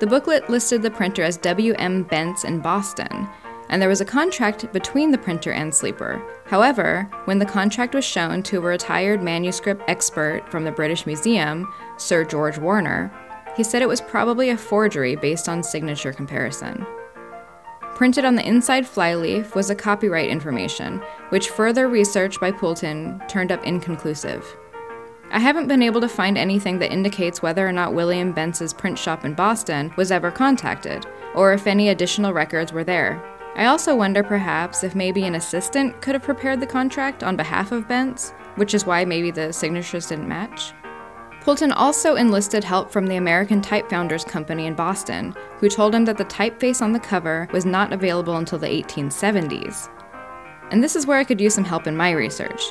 The 0.00 0.06
booklet 0.06 0.50
listed 0.50 0.82
the 0.82 0.90
printer 0.90 1.22
as 1.22 1.38
W.M. 1.38 2.04
Bentz 2.04 2.44
in 2.44 2.60
Boston, 2.60 3.26
and 3.70 3.80
there 3.80 3.88
was 3.88 4.02
a 4.02 4.04
contract 4.04 4.70
between 4.74 5.10
the 5.10 5.16
printer 5.16 5.52
and 5.52 5.74
Sleeper. 5.74 6.22
However, 6.44 7.08
when 7.24 7.38
the 7.38 7.46
contract 7.46 7.94
was 7.94 8.04
shown 8.04 8.42
to 8.42 8.58
a 8.58 8.60
retired 8.60 9.22
manuscript 9.22 9.82
expert 9.88 10.46
from 10.50 10.64
the 10.64 10.72
British 10.72 11.06
Museum, 11.06 11.72
Sir 11.96 12.22
George 12.22 12.58
Warner, 12.58 13.10
he 13.56 13.64
said 13.64 13.80
it 13.80 13.88
was 13.88 14.02
probably 14.02 14.50
a 14.50 14.58
forgery 14.58 15.16
based 15.16 15.48
on 15.48 15.62
signature 15.62 16.12
comparison. 16.12 16.84
Printed 18.00 18.24
on 18.24 18.34
the 18.34 18.48
inside 18.48 18.86
flyleaf 18.86 19.54
was 19.54 19.68
a 19.68 19.74
copyright 19.74 20.30
information, 20.30 21.02
which 21.28 21.50
further 21.50 21.86
research 21.86 22.40
by 22.40 22.50
Poulton 22.50 23.20
turned 23.28 23.52
up 23.52 23.62
inconclusive. 23.66 24.56
I 25.30 25.38
haven't 25.38 25.68
been 25.68 25.82
able 25.82 26.00
to 26.00 26.08
find 26.08 26.38
anything 26.38 26.78
that 26.78 26.94
indicates 26.94 27.42
whether 27.42 27.68
or 27.68 27.72
not 27.72 27.92
William 27.92 28.32
Bence's 28.32 28.72
print 28.72 28.98
shop 28.98 29.26
in 29.26 29.34
Boston 29.34 29.92
was 29.98 30.10
ever 30.10 30.30
contacted, 30.30 31.04
or 31.34 31.52
if 31.52 31.66
any 31.66 31.90
additional 31.90 32.32
records 32.32 32.72
were 32.72 32.84
there. 32.84 33.22
I 33.54 33.66
also 33.66 33.94
wonder 33.94 34.22
perhaps 34.22 34.82
if 34.82 34.94
maybe 34.94 35.24
an 35.24 35.34
assistant 35.34 36.00
could 36.00 36.14
have 36.14 36.22
prepared 36.22 36.60
the 36.60 36.66
contract 36.66 37.22
on 37.22 37.36
behalf 37.36 37.70
of 37.70 37.86
Bence, 37.86 38.30
which 38.54 38.72
is 38.72 38.86
why 38.86 39.04
maybe 39.04 39.30
the 39.30 39.52
signatures 39.52 40.06
didn't 40.06 40.26
match. 40.26 40.72
Poulton 41.40 41.72
also 41.72 42.16
enlisted 42.16 42.62
help 42.62 42.90
from 42.90 43.06
the 43.06 43.16
American 43.16 43.62
Type 43.62 43.88
Founders 43.88 44.24
Company 44.24 44.66
in 44.66 44.74
Boston, 44.74 45.34
who 45.58 45.70
told 45.70 45.94
him 45.94 46.04
that 46.04 46.18
the 46.18 46.24
typeface 46.26 46.82
on 46.82 46.92
the 46.92 47.00
cover 47.00 47.48
was 47.50 47.64
not 47.64 47.94
available 47.94 48.36
until 48.36 48.58
the 48.58 48.66
1870s. 48.66 49.88
And 50.70 50.84
this 50.84 50.94
is 50.94 51.06
where 51.06 51.18
I 51.18 51.24
could 51.24 51.40
use 51.40 51.54
some 51.54 51.64
help 51.64 51.86
in 51.86 51.96
my 51.96 52.10
research. 52.10 52.62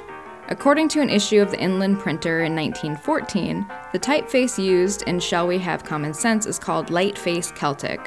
According 0.49 0.87
to 0.89 1.01
an 1.01 1.09
issue 1.09 1.41
of 1.41 1.51
the 1.51 1.59
Inland 1.59 1.99
Printer 1.99 2.41
in 2.41 2.55
1914, 2.55 3.67
the 3.91 3.99
typeface 3.99 4.63
used 4.63 5.01
in 5.03 5.19
Shall 5.19 5.47
We 5.47 5.57
Have 5.57 5.83
Common 5.83 6.13
Sense 6.13 6.45
is 6.45 6.59
called 6.59 6.91
Light 6.91 7.17
Face 7.17 7.51
Celtic. 7.51 7.99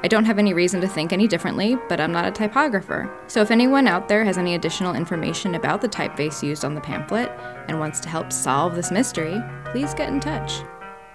I 0.00 0.06
don't 0.06 0.24
have 0.26 0.38
any 0.38 0.54
reason 0.54 0.80
to 0.80 0.86
think 0.86 1.12
any 1.12 1.26
differently, 1.26 1.76
but 1.88 2.00
I'm 2.00 2.12
not 2.12 2.24
a 2.24 2.30
typographer. 2.30 3.10
So 3.26 3.42
if 3.42 3.50
anyone 3.50 3.88
out 3.88 4.06
there 4.06 4.24
has 4.24 4.38
any 4.38 4.54
additional 4.54 4.94
information 4.94 5.56
about 5.56 5.80
the 5.80 5.88
typeface 5.88 6.40
used 6.40 6.64
on 6.64 6.76
the 6.76 6.80
pamphlet 6.80 7.30
and 7.66 7.80
wants 7.80 7.98
to 8.00 8.08
help 8.08 8.32
solve 8.32 8.76
this 8.76 8.92
mystery, 8.92 9.42
please 9.72 9.94
get 9.94 10.08
in 10.08 10.20
touch. 10.20 10.62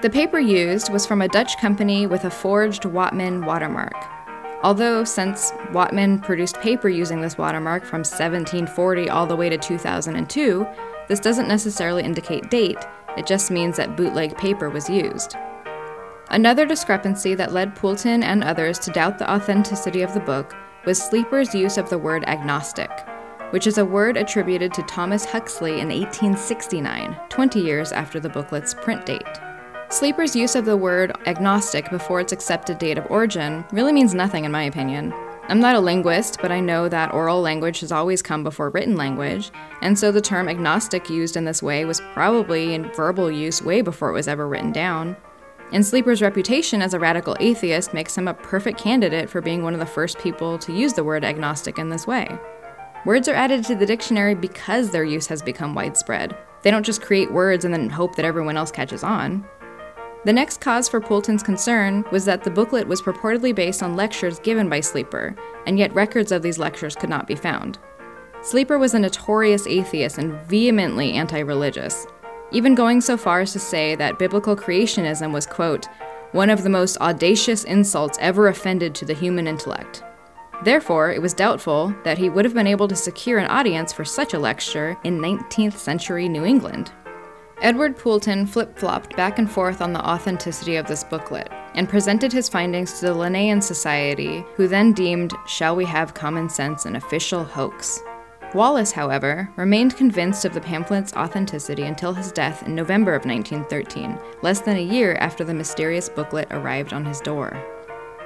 The 0.01 0.09
paper 0.09 0.37
used 0.37 0.91
was 0.91 1.05
from 1.05 1.21
a 1.21 1.29
Dutch 1.29 1.57
company 1.59 2.07
with 2.07 2.25
a 2.25 2.29
forged 2.29 2.83
Whatman 2.83 3.45
watermark. 3.45 3.95
Although, 4.63 5.05
since 5.05 5.51
Whatman 5.71 6.21
produced 6.21 6.59
paper 6.59 6.89
using 6.89 7.21
this 7.21 7.37
watermark 7.37 7.85
from 7.85 7.99
1740 7.99 9.09
all 9.09 9.25
the 9.25 9.35
way 9.35 9.47
to 9.47 9.57
2002, 9.57 10.67
this 11.07 11.21
doesn't 11.21 11.47
necessarily 11.47 12.03
indicate 12.03 12.49
date, 12.49 12.79
it 13.15 13.25
just 13.25 13.49
means 13.49 13.77
that 13.77 13.95
bootleg 13.95 14.37
paper 14.37 14.69
was 14.69 14.89
used. 14.89 15.37
Another 16.33 16.65
discrepancy 16.65 17.35
that 17.35 17.53
led 17.53 17.75
Poulton 17.75 18.23
and 18.23 18.43
others 18.43 18.79
to 18.79 18.91
doubt 18.91 19.19
the 19.19 19.31
authenticity 19.31 20.01
of 20.01 20.15
the 20.15 20.19
book 20.19 20.55
was 20.83 20.99
Sleeper's 20.99 21.53
use 21.53 21.77
of 21.77 21.91
the 21.91 21.97
word 21.99 22.23
agnostic, 22.25 22.89
which 23.51 23.67
is 23.67 23.77
a 23.77 23.85
word 23.85 24.17
attributed 24.17 24.73
to 24.73 24.81
Thomas 24.81 25.25
Huxley 25.25 25.73
in 25.73 25.89
1869, 25.89 27.15
20 27.29 27.59
years 27.59 27.91
after 27.91 28.19
the 28.19 28.29
booklet's 28.29 28.73
print 28.73 29.05
date. 29.05 29.21
Sleeper's 29.89 30.35
use 30.35 30.55
of 30.55 30.65
the 30.65 30.75
word 30.75 31.15
agnostic 31.27 31.91
before 31.91 32.19
its 32.19 32.33
accepted 32.33 32.79
date 32.79 32.97
of 32.97 33.05
origin 33.11 33.63
really 33.71 33.93
means 33.93 34.15
nothing, 34.15 34.43
in 34.43 34.51
my 34.51 34.63
opinion. 34.63 35.13
I'm 35.49 35.59
not 35.59 35.75
a 35.75 35.79
linguist, 35.79 36.39
but 36.41 36.51
I 36.51 36.61
know 36.61 36.89
that 36.89 37.13
oral 37.13 37.41
language 37.41 37.81
has 37.81 37.91
always 37.91 38.23
come 38.23 38.43
before 38.43 38.71
written 38.71 38.95
language, 38.95 39.51
and 39.83 39.99
so 39.99 40.11
the 40.11 40.19
term 40.19 40.49
agnostic 40.49 41.11
used 41.11 41.37
in 41.37 41.45
this 41.45 41.61
way 41.61 41.85
was 41.85 42.01
probably 42.13 42.73
in 42.73 42.91
verbal 42.93 43.29
use 43.29 43.61
way 43.61 43.81
before 43.81 44.09
it 44.09 44.13
was 44.13 44.27
ever 44.27 44.47
written 44.47 44.71
down. 44.71 45.15
And 45.73 45.83
Sleeper's 45.83 46.21
reputation 46.21 46.83
as 46.83 46.93
a 46.93 46.99
radical 46.99 47.35
atheist 47.39 47.95
makes 47.95 48.15
him 48.15 48.27
a 48.27 48.33
perfect 48.35 48.77
candidate 48.77 49.27
for 49.27 49.41
being 49.41 49.63
one 49.63 49.73
of 49.73 49.79
the 49.79 49.85
first 49.87 50.19
people 50.19 50.59
to 50.59 50.71
use 50.71 50.93
the 50.93 51.03
word 51.03 51.25
agnostic 51.25 51.79
in 51.79 51.89
this 51.89 52.05
way. 52.05 52.29
Words 53.05 53.27
are 53.27 53.33
added 53.33 53.65
to 53.65 53.75
the 53.75 53.85
dictionary 53.85 54.35
because 54.35 54.91
their 54.91 55.03
use 55.03 55.25
has 55.25 55.41
become 55.41 55.73
widespread. 55.73 56.37
They 56.61 56.69
don't 56.69 56.85
just 56.85 57.01
create 57.01 57.33
words 57.33 57.65
and 57.65 57.73
then 57.73 57.89
hope 57.89 58.15
that 58.15 58.23
everyone 58.23 58.55
else 58.55 58.69
catches 58.71 59.03
on. 59.03 59.45
The 60.25 60.31
next 60.31 60.61
cause 60.61 60.87
for 60.87 61.01
Poulton's 61.01 61.41
concern 61.41 62.05
was 62.11 62.23
that 62.25 62.43
the 62.43 62.51
booklet 62.51 62.87
was 62.87 63.01
purportedly 63.01 63.53
based 63.53 63.81
on 63.81 63.95
lectures 63.95 64.39
given 64.39 64.69
by 64.69 64.79
Sleeper, 64.79 65.35
and 65.65 65.79
yet 65.79 65.93
records 65.95 66.31
of 66.31 66.43
these 66.43 66.59
lectures 66.59 66.95
could 66.95 67.09
not 67.09 67.25
be 67.25 67.35
found. 67.35 67.79
Sleeper 68.41 68.77
was 68.77 68.93
a 68.93 68.99
notorious 68.99 69.65
atheist 69.65 70.19
and 70.19 70.33
vehemently 70.45 71.13
anti 71.13 71.39
religious, 71.39 72.05
even 72.53 72.75
going 72.75 73.01
so 73.01 73.17
far 73.17 73.41
as 73.41 73.51
to 73.53 73.59
say 73.59 73.95
that 73.95 74.19
biblical 74.19 74.55
creationism 74.55 75.33
was, 75.33 75.45
quote, 75.45 75.87
one 76.31 76.49
of 76.49 76.63
the 76.63 76.69
most 76.69 76.97
audacious 76.97 77.63
insults 77.63 78.17
ever 78.21 78.47
offended 78.47 78.95
to 78.95 79.05
the 79.05 79.13
human 79.13 79.47
intellect. 79.47 80.03
Therefore, 80.63 81.11
it 81.11 81.21
was 81.21 81.33
doubtful 81.33 81.93
that 82.03 82.17
he 82.17 82.29
would 82.29 82.45
have 82.45 82.53
been 82.53 82.67
able 82.67 82.87
to 82.87 82.95
secure 82.95 83.37
an 83.37 83.47
audience 83.47 83.91
for 83.91 84.05
such 84.05 84.33
a 84.33 84.39
lecture 84.39 84.97
in 85.03 85.19
19th 85.19 85.73
century 85.73 86.29
New 86.29 86.45
England. 86.45 86.91
Edward 87.61 87.97
Poulton 87.97 88.45
flip 88.45 88.77
flopped 88.77 89.15
back 89.15 89.39
and 89.39 89.49
forth 89.49 89.81
on 89.81 89.93
the 89.93 90.05
authenticity 90.05 90.75
of 90.75 90.87
this 90.87 91.03
booklet 91.03 91.49
and 91.75 91.89
presented 91.89 92.31
his 92.31 92.49
findings 92.49 92.99
to 92.99 93.07
the 93.07 93.13
Linnaean 93.13 93.61
Society, 93.61 94.45
who 94.55 94.67
then 94.67 94.91
deemed 94.93 95.33
Shall 95.47 95.75
We 95.75 95.85
Have 95.85 96.13
Common 96.13 96.49
Sense 96.49 96.85
an 96.85 96.95
official 96.95 97.43
hoax. 97.43 98.01
Wallace, 98.53 98.91
however, 98.91 99.49
remained 99.55 99.97
convinced 99.97 100.45
of 100.45 100.53
the 100.53 100.61
pamphlet's 100.61 101.13
authenticity 101.13 101.83
until 101.83 102.13
his 102.13 102.31
death 102.31 102.63
in 102.63 102.75
November 102.75 103.15
of 103.15 103.25
1913, 103.25 104.19
less 104.41 104.59
than 104.59 104.77
a 104.77 104.83
year 104.83 105.15
after 105.15 105.43
the 105.43 105.53
mysterious 105.53 106.07
booklet 106.09 106.47
arrived 106.51 106.93
on 106.93 107.03
his 107.03 107.19
door. 107.19 107.57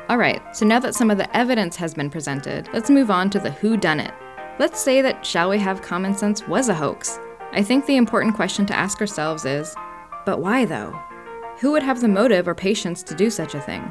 Alright, 0.10 0.56
so 0.56 0.66
now 0.66 0.80
that 0.80 0.96
some 0.96 1.10
of 1.10 1.18
the 1.18 1.36
evidence 1.36 1.76
has 1.78 1.94
been 1.94 2.10
presented, 2.10 2.70
let's 2.74 2.90
move 2.90 3.10
on 3.10 3.30
to 3.30 3.40
the 3.40 3.52
who 3.52 3.78
done 3.78 4.00
it. 4.00 4.14
Let's 4.60 4.80
say 4.82 5.02
that 5.02 5.26
Shall 5.26 5.50
We 5.50 5.60
Have 5.60 5.82
Common 5.82 6.16
Sense 6.16 6.48
was 6.48 6.70
a 6.70 6.76
hoax, 6.76 7.20
I 7.54 7.64
think 7.64 7.86
the 7.86 7.96
important 7.96 8.36
question 8.36 8.66
to 8.68 8.76
ask 8.76 9.00
ourselves 9.00 9.46
is 9.46 9.74
but 10.26 10.42
why 10.42 10.66
though? 10.66 11.00
Who 11.60 11.72
would 11.72 11.84
have 11.84 12.02
the 12.02 12.08
motive 12.08 12.48
or 12.48 12.54
patience 12.54 13.02
to 13.04 13.16
do 13.16 13.30
such 13.30 13.56
a 13.56 13.62
thing? 13.62 13.90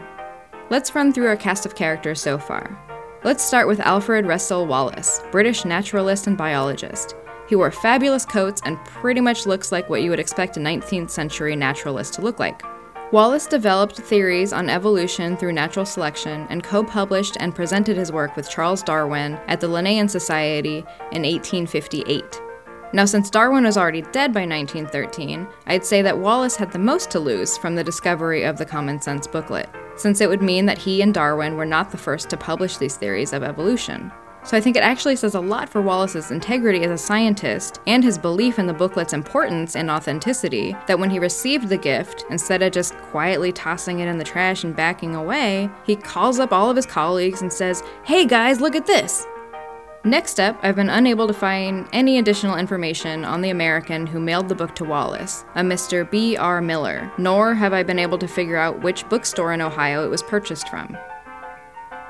Let's 0.69 0.95
run 0.95 1.13
through 1.13 1.27
our 1.29 1.37
cast 1.37 1.65
of 1.65 1.75
characters 1.75 2.21
so 2.21 2.39
far. 2.39 2.86
Let's 3.25 3.43
start 3.43 3.67
with 3.67 3.81
Alfred 3.81 4.27
Russel 4.27 4.67
Wallace, 4.67 5.23
British 5.33 5.65
naturalist 5.65 6.27
and 6.27 6.37
biologist. 6.37 7.17
He 7.49 7.57
wore 7.57 7.71
fabulous 7.71 8.27
coats 8.27 8.61
and 8.65 8.77
pretty 8.85 9.21
much 9.21 9.47
looks 9.47 9.73
like 9.73 9.89
what 9.89 10.03
you 10.03 10.11
would 10.11 10.21
expect 10.21 10.59
a 10.59 10.61
19th 10.61 11.11
century 11.11 11.57
naturalist 11.57 12.15
to 12.15 12.21
look 12.21 12.39
like. 12.39 12.63
Wallace 13.13 13.47
developed 13.47 13.97
theories 13.97 14.53
on 14.53 14.69
evolution 14.69 15.37
through 15.37 15.53
natural 15.53 15.87
selection 15.87 16.47
and 16.51 16.63
co 16.63 16.85
published 16.85 17.37
and 17.41 17.55
presented 17.55 17.97
his 17.97 18.13
work 18.13 18.37
with 18.37 18.51
Charles 18.51 18.83
Darwin 18.83 19.35
at 19.49 19.61
the 19.61 19.69
Linnean 19.69 20.11
Society 20.11 20.79
in 21.13 21.23
1858. 21.23 22.46
Now, 22.97 23.05
since 23.05 23.29
Darwin 23.29 23.65
was 23.65 23.77
already 23.77 24.01
dead 24.01 24.33
by 24.33 24.47
1913, 24.47 25.47
I'd 25.67 25.85
say 25.85 26.01
that 26.01 26.17
Wallace 26.17 26.57
had 26.57 26.73
the 26.73 26.79
most 26.79 27.11
to 27.11 27.21
lose 27.21 27.59
from 27.59 27.75
the 27.75 27.85
discovery 27.85 28.43
of 28.43 28.57
the 28.57 28.65
Common 28.65 29.03
Sense 29.03 29.27
booklet, 29.27 29.69
since 29.97 30.23
it 30.23 30.31
would 30.31 30.41
mean 30.41 30.65
that 30.65 30.79
he 30.79 31.03
and 31.03 31.13
Darwin 31.13 31.59
were 31.59 31.67
not 31.67 31.91
the 31.91 31.99
first 31.99 32.31
to 32.31 32.39
publish 32.39 32.79
these 32.79 32.97
theories 32.97 33.35
of 33.35 33.43
evolution. 33.43 34.11
So 34.45 34.57
I 34.57 34.63
think 34.63 34.77
it 34.77 34.83
actually 34.83 35.17
says 35.17 35.35
a 35.35 35.41
lot 35.41 35.69
for 35.69 35.83
Wallace's 35.83 36.31
integrity 36.31 36.85
as 36.85 36.91
a 36.91 36.97
scientist 36.97 37.81
and 37.87 38.03
his 38.03 38.17
belief 38.17 38.59
in 38.59 38.67
the 38.67 38.73
booklet's 38.73 39.13
importance 39.13 39.77
and 39.77 39.91
authenticity 39.91 40.75
that 40.87 40.99
when 40.99 41.11
he 41.11 41.19
received 41.19 41.69
the 41.69 41.77
gift, 41.77 42.25
instead 42.31 42.63
of 42.63 42.73
just 42.73 42.97
quietly 42.97 43.53
tossing 43.53 43.99
it 44.01 44.09
in 44.09 44.17
the 44.17 44.25
trash 44.25 44.65
and 44.65 44.75
backing 44.75 45.15
away, 45.15 45.69
he 45.85 45.97
calls 45.97 46.39
up 46.39 46.51
all 46.51 46.71
of 46.71 46.77
his 46.77 46.87
colleagues 46.87 47.43
and 47.43 47.53
says, 47.53 47.83
Hey 48.05 48.25
guys, 48.25 48.59
look 48.59 48.75
at 48.75 48.87
this! 48.87 49.27
Next 50.07 50.39
up, 50.39 50.57
I've 50.63 50.77
been 50.77 50.89
unable 50.89 51.27
to 51.27 51.35
find 51.35 51.89
any 51.93 52.19
additional 52.19 52.55
information 52.55 53.25
on 53.25 53.41
the 53.41 53.51
American 53.51 54.07
who 54.07 54.21
mailed 54.21 54.49
the 54.49 54.55
book 54.55 54.73
to 54.77 54.85
Wallace, 54.85 55.45
a 55.57 55.63
Mr. 55.63 56.09
B. 56.09 56.37
R. 56.37 56.61
Miller, 56.61 57.11
nor 57.19 57.55
have 57.55 57.73
I 57.73 57.83
been 57.83 57.99
able 57.99 58.17
to 58.19 58.29
figure 58.29 58.57
out 58.57 58.83
which 58.83 59.09
bookstore 59.09 59.53
in 59.53 59.61
Ohio 59.61 60.05
it 60.05 60.09
was 60.09 60.23
purchased 60.23 60.69
from. 60.69 60.97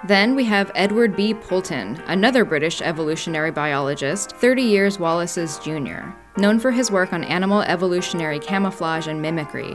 Then 0.07 0.35
we 0.35 0.45
have 0.45 0.71
Edward 0.75 1.17
B. 1.17 1.33
Poulton, 1.33 2.03
another 2.07 2.45
British 2.45 2.83
evolutionary 2.83 3.51
biologist, 3.51 4.33
30 4.33 4.61
years 4.61 4.99
Wallace's 4.99 5.59
junior, 5.61 6.15
known 6.37 6.61
for 6.61 6.73
his 6.73 6.91
work 6.91 7.15
on 7.15 7.25
animal 7.25 7.63
evolutionary 7.63 8.39
camouflage 8.39 9.07
and 9.07 9.23
mimicry. 9.23 9.75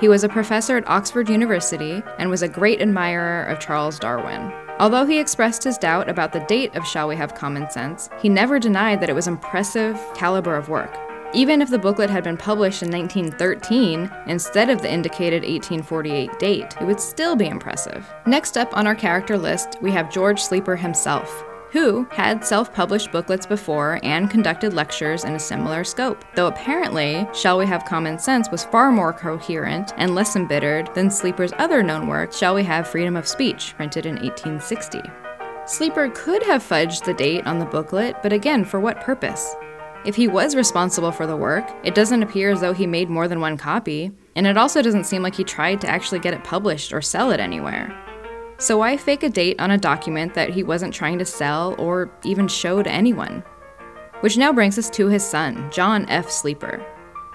He 0.00 0.08
was 0.08 0.24
a 0.24 0.28
professor 0.30 0.78
at 0.78 0.88
Oxford 0.88 1.28
University 1.28 2.02
and 2.18 2.30
was 2.30 2.40
a 2.40 2.48
great 2.48 2.80
admirer 2.80 3.42
of 3.42 3.60
Charles 3.60 3.98
Darwin. 3.98 4.67
Although 4.80 5.06
he 5.06 5.18
expressed 5.18 5.64
his 5.64 5.76
doubt 5.76 6.08
about 6.08 6.32
the 6.32 6.40
date 6.40 6.76
of 6.76 6.86
Shall 6.86 7.08
We 7.08 7.16
Have 7.16 7.34
Common 7.34 7.68
Sense, 7.68 8.08
he 8.20 8.28
never 8.28 8.60
denied 8.60 9.00
that 9.00 9.10
it 9.10 9.14
was 9.14 9.26
impressive 9.26 10.00
caliber 10.14 10.54
of 10.54 10.68
work. 10.68 10.96
Even 11.34 11.60
if 11.60 11.68
the 11.68 11.78
booklet 11.78 12.08
had 12.08 12.22
been 12.22 12.36
published 12.36 12.82
in 12.82 12.90
1913 12.90 14.10
instead 14.28 14.70
of 14.70 14.80
the 14.80 14.90
indicated 14.90 15.42
1848 15.42 16.38
date, 16.38 16.76
it 16.80 16.84
would 16.84 17.00
still 17.00 17.34
be 17.34 17.48
impressive. 17.48 18.08
Next 18.24 18.56
up 18.56 18.74
on 18.76 18.86
our 18.86 18.94
character 18.94 19.36
list, 19.36 19.76
we 19.82 19.90
have 19.90 20.12
George 20.12 20.40
Sleeper 20.40 20.76
himself 20.76 21.44
who 21.70 22.04
had 22.10 22.44
self 22.44 22.72
published 22.72 23.12
booklets 23.12 23.46
before 23.46 24.00
and 24.02 24.30
conducted 24.30 24.74
lectures 24.74 25.24
in 25.24 25.34
a 25.34 25.38
similar 25.38 25.84
scope, 25.84 26.24
though 26.34 26.46
apparently 26.46 27.26
Shall 27.32 27.58
We 27.58 27.66
Have 27.66 27.84
Common 27.84 28.18
Sense 28.18 28.50
was 28.50 28.64
far 28.64 28.90
more 28.90 29.12
coherent 29.12 29.92
and 29.96 30.14
less 30.14 30.36
embittered 30.36 30.94
than 30.94 31.10
Sleeper's 31.10 31.52
other 31.58 31.82
known 31.82 32.06
work, 32.06 32.32
Shall 32.32 32.54
We 32.54 32.64
Have 32.64 32.88
Freedom 32.88 33.16
of 33.16 33.28
Speech, 33.28 33.74
printed 33.76 34.06
in 34.06 34.16
1860. 34.16 35.00
Sleeper 35.66 36.08
could 36.14 36.42
have 36.44 36.62
fudged 36.62 37.04
the 37.04 37.12
date 37.12 37.46
on 37.46 37.58
the 37.58 37.66
booklet, 37.66 38.16
but 38.22 38.32
again, 38.32 38.64
for 38.64 38.80
what 38.80 39.02
purpose? 39.02 39.54
If 40.06 40.16
he 40.16 40.28
was 40.28 40.56
responsible 40.56 41.12
for 41.12 41.26
the 41.26 41.36
work, 41.36 41.68
it 41.84 41.94
doesn't 41.94 42.22
appear 42.22 42.50
as 42.50 42.60
though 42.60 42.72
he 42.72 42.86
made 42.86 43.10
more 43.10 43.28
than 43.28 43.40
one 43.40 43.58
copy, 43.58 44.12
and 44.36 44.46
it 44.46 44.56
also 44.56 44.80
doesn't 44.80 45.04
seem 45.04 45.22
like 45.22 45.34
he 45.34 45.44
tried 45.44 45.80
to 45.82 45.88
actually 45.88 46.20
get 46.20 46.32
it 46.32 46.44
published 46.44 46.92
or 46.92 47.02
sell 47.02 47.30
it 47.32 47.40
anywhere. 47.40 47.94
So 48.60 48.78
why 48.78 48.96
fake 48.96 49.22
a 49.22 49.28
date 49.28 49.60
on 49.60 49.70
a 49.70 49.78
document 49.78 50.34
that 50.34 50.50
he 50.50 50.64
wasn't 50.64 50.92
trying 50.92 51.20
to 51.20 51.24
sell 51.24 51.76
or 51.78 52.10
even 52.24 52.48
show 52.48 52.82
to 52.82 52.90
anyone? 52.90 53.44
Which 54.20 54.36
now 54.36 54.52
brings 54.52 54.76
us 54.76 54.90
to 54.90 55.06
his 55.06 55.22
son, 55.24 55.70
John 55.70 56.06
F. 56.08 56.28
Sleeper. 56.28 56.84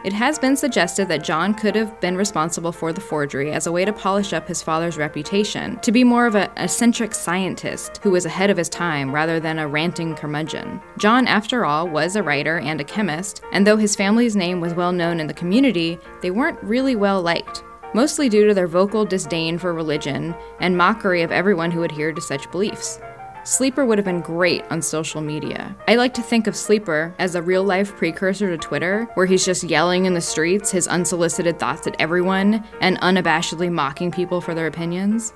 It 0.03 0.12
has 0.12 0.38
been 0.38 0.58
suggested 0.58 1.08
that 1.08 1.24
John 1.24 1.53
could 1.53 1.75
have 1.77 1.98
been 2.01 2.18
responsible 2.18 2.74
for 2.74 2.92
the 2.92 3.00
forgery 3.00 3.53
as 3.53 3.68
a 3.68 3.72
way 3.72 3.86
to 3.86 3.94
polish 3.94 4.34
up 4.34 4.50
his 4.50 4.62
father's 4.62 4.98
reputation, 4.98 5.80
to 5.80 5.94
be 5.94 6.03
more 6.03 6.25
of 6.25 6.36
an 6.36 6.51
eccentric 6.58 7.15
scientist 7.15 8.01
who 8.03 8.12
was 8.12 8.25
ahead 8.25 8.50
of 8.50 8.58
his 8.58 8.68
time 8.68 9.15
rather 9.15 9.39
than 9.39 9.60
a 9.60 9.68
ranting 9.68 10.15
curmudgeon. 10.15 10.82
John, 10.98 11.25
after 11.25 11.63
all, 11.63 11.88
was 11.88 12.18
a 12.18 12.24
writer 12.24 12.60
and 12.60 12.82
a 12.82 12.84
chemist, 12.84 13.42
and 13.53 13.65
though 13.65 13.77
his 13.77 13.96
family's 13.96 14.36
name 14.36 14.60
was 14.60 14.74
well 14.74 14.92
known 14.92 15.22
in 15.22 15.27
the 15.27 15.34
community, 15.34 15.98
they 16.22 16.32
weren't 16.32 16.62
really 16.62 16.98
well 16.98 17.22
liked 17.22 17.63
mostly 17.93 18.29
due 18.29 18.47
to 18.47 18.53
their 18.53 18.67
vocal 18.67 19.05
disdain 19.05 19.57
for 19.57 19.73
religion 19.73 20.35
and 20.59 20.77
mockery 20.77 21.21
of 21.21 21.31
everyone 21.31 21.71
who 21.71 21.83
adhered 21.83 22.15
to 22.15 22.21
such 22.21 22.50
beliefs. 22.51 23.00
Sleeper 23.45 23.85
would 23.85 23.97
have 23.97 24.05
been 24.05 24.21
great 24.21 24.63
on 24.69 24.81
social 24.81 25.19
media. 25.19 25.75
I 25.88 25.95
like 25.95 26.13
to 26.13 26.21
think 26.21 26.47
of 26.47 26.55
Sleeper 26.55 27.13
as 27.19 27.35
a 27.35 27.41
real 27.41 27.63
life 27.63 27.93
precursor 27.97 28.50
to 28.50 28.57
Twitter, 28.57 29.03
where 29.15 29.25
he's 29.25 29.45
just 29.45 29.65
yelling 29.65 30.05
in 30.05 30.13
the 30.13 30.21
streets 30.21 30.71
his 30.71 30.88
unsolicited 30.88 31.59
thoughts 31.59 31.85
at 31.85 32.00
everyone 32.00 32.63
and 32.79 32.97
unabashedly 33.01 33.69
mocking 33.69 34.12
people 34.12 34.39
for 34.39 34.55
their 34.55 34.67
opinions. 34.67 35.33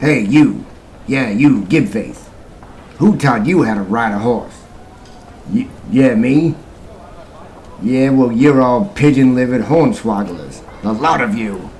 Hey, 0.00 0.22
you. 0.22 0.66
Yeah, 1.06 1.30
you, 1.30 1.62
Gibface. 1.62 2.28
Who 2.98 3.16
taught 3.16 3.46
you 3.46 3.62
how 3.62 3.74
to 3.74 3.82
ride 3.82 4.12
a 4.12 4.18
horse? 4.18 4.60
Y- 5.50 5.68
yeah, 5.90 6.14
me? 6.16 6.56
Yeah, 7.80 8.10
well, 8.10 8.32
you're 8.32 8.60
all 8.60 8.86
pigeon 8.86 9.36
livered 9.36 9.62
hornswogglers. 9.62 10.62
A 10.84 10.92
lot 10.92 11.20
of 11.20 11.34
you. 11.36 11.70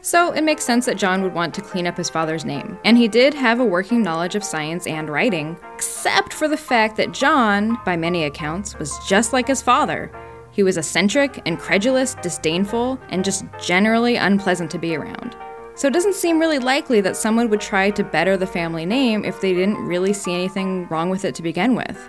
So 0.00 0.32
it 0.32 0.42
makes 0.42 0.64
sense 0.64 0.86
that 0.86 0.96
John 0.96 1.22
would 1.22 1.34
want 1.34 1.54
to 1.54 1.60
clean 1.60 1.86
up 1.86 1.96
his 1.96 2.08
father's 2.08 2.44
name. 2.44 2.78
And 2.84 2.96
he 2.96 3.06
did 3.06 3.34
have 3.34 3.60
a 3.60 3.64
working 3.64 4.02
knowledge 4.02 4.34
of 4.34 4.42
science 4.42 4.86
and 4.86 5.08
writing, 5.08 5.56
except 5.74 6.32
for 6.32 6.48
the 6.48 6.56
fact 6.56 6.96
that 6.96 7.12
John, 7.12 7.78
by 7.84 7.96
many 7.96 8.24
accounts, 8.24 8.78
was 8.78 8.98
just 9.06 9.32
like 9.32 9.46
his 9.46 9.60
father. 9.60 10.10
He 10.50 10.62
was 10.62 10.76
eccentric, 10.76 11.40
incredulous, 11.44 12.14
disdainful, 12.16 12.98
and 13.10 13.24
just 13.24 13.44
generally 13.60 14.16
unpleasant 14.16 14.70
to 14.72 14.78
be 14.78 14.96
around. 14.96 15.36
So 15.74 15.86
it 15.86 15.94
doesn't 15.94 16.14
seem 16.14 16.38
really 16.38 16.58
likely 16.58 17.00
that 17.02 17.16
someone 17.16 17.48
would 17.50 17.60
try 17.60 17.90
to 17.90 18.02
better 18.02 18.36
the 18.36 18.46
family 18.46 18.86
name 18.86 19.24
if 19.24 19.40
they 19.40 19.52
didn't 19.52 19.84
really 19.84 20.12
see 20.12 20.34
anything 20.34 20.88
wrong 20.88 21.10
with 21.10 21.24
it 21.24 21.34
to 21.36 21.42
begin 21.42 21.74
with. 21.74 22.08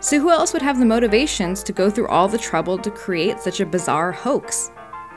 So 0.00 0.18
who 0.18 0.30
else 0.30 0.52
would 0.52 0.62
have 0.62 0.78
the 0.78 0.86
motivations 0.86 1.62
to 1.64 1.72
go 1.72 1.90
through 1.90 2.08
all 2.08 2.28
the 2.28 2.38
trouble 2.38 2.78
to 2.78 2.90
create 2.90 3.40
such 3.40 3.60
a 3.60 3.66
bizarre 3.66 4.12
hoax? 4.12 4.70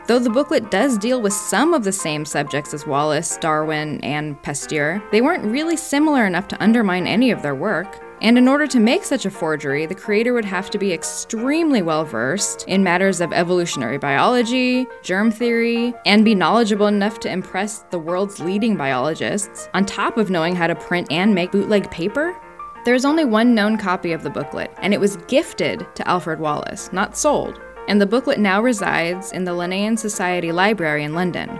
Though 0.06 0.20
the 0.20 0.30
booklet 0.30 0.70
does 0.70 0.98
deal 0.98 1.22
with 1.22 1.32
some 1.32 1.74
of 1.74 1.86
the 1.86 1.94
same 1.94 2.26
subjects 2.26 2.74
as 2.74 2.86
Wallace, 2.86 3.38
Darwin, 3.38 4.02
and 4.04 4.42
Pasteur, 4.44 5.02
they 5.14 5.22
weren't 5.22 5.46
really 5.46 5.78
similar 5.78 6.26
enough 6.26 6.50
to 6.50 6.62
undermine 6.62 7.08
any 7.08 7.32
of 7.32 7.42
their 7.42 7.56
work. 7.56 8.04
And 8.22 8.38
in 8.38 8.50
order 8.50 8.68
to 8.68 8.82
make 8.82 9.06
such 9.06 9.26
a 9.26 9.32
forgery, 9.32 9.86
the 9.86 9.96
creator 9.96 10.34
would 10.34 10.44
have 10.44 10.70
to 10.72 10.78
be 10.78 10.92
extremely 10.92 11.82
well 11.82 12.04
versed 12.04 12.66
in 12.68 12.84
matters 12.84 13.22
of 13.22 13.32
evolutionary 13.32 13.98
biology, 13.98 14.88
germ 15.04 15.32
theory, 15.32 15.94
and 16.06 16.26
be 16.26 16.36
knowledgeable 16.36 16.88
enough 16.88 17.22
to 17.22 17.32
impress 17.32 17.80
the 17.90 18.00
world's 18.00 18.42
leading 18.42 18.76
biologists, 18.76 19.70
on 19.74 19.86
top 19.86 20.18
of 20.18 20.30
knowing 20.30 20.54
how 20.54 20.68
to 20.68 20.76
print 20.76 21.08
and 21.12 21.34
make 21.34 21.54
bootleg 21.54 21.90
paper. 21.92 22.36
There 22.84 22.96
is 22.96 23.06
only 23.06 23.24
one 23.24 23.56
known 23.56 23.78
copy 23.78 24.12
of 24.12 24.24
the 24.24 24.30
booklet, 24.30 24.74
and 24.82 24.94
it 24.94 25.00
was 25.00 25.16
gifted 25.28 25.88
to 25.96 26.06
Alfred 26.08 26.42
Wallace, 26.42 26.92
not 26.92 27.16
sold, 27.16 27.62
and 27.88 28.00
the 28.00 28.06
booklet 28.06 28.40
now 28.40 28.62
resides 28.62 29.32
in 29.32 29.44
the 29.44 29.52
Linnean 29.52 29.98
Society 29.98 30.52
Library 30.52 31.04
in 31.04 31.14
London. 31.14 31.60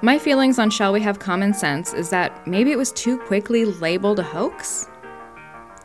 My 0.00 0.18
feelings 0.18 0.58
on 0.58 0.70
Shall 0.70 0.92
We 0.92 1.00
Have 1.00 1.18
Common 1.18 1.52
Sense 1.52 1.92
is 1.92 2.08
that 2.10 2.46
maybe 2.46 2.70
it 2.70 2.78
was 2.78 2.92
too 2.92 3.18
quickly 3.18 3.64
labeled 3.64 4.20
a 4.20 4.22
hoax? 4.22 4.88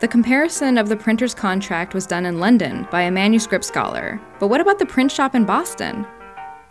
The 0.00 0.08
comparison 0.08 0.78
of 0.78 0.88
the 0.88 0.96
printer's 0.96 1.34
contract 1.34 1.94
was 1.94 2.06
done 2.06 2.26
in 2.26 2.38
London 2.38 2.86
by 2.90 3.02
a 3.02 3.10
manuscript 3.10 3.64
scholar, 3.64 4.20
but 4.38 4.48
what 4.48 4.60
about 4.60 4.78
the 4.78 4.86
print 4.86 5.10
shop 5.10 5.34
in 5.34 5.44
Boston? 5.44 6.06